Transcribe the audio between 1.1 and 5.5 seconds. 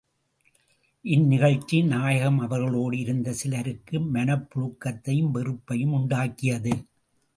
இந்நிகழ்ச்சி நாயகம் அவர்களோடு இருந்த சிலருக்கு மனப் புழுக்கத்தையும்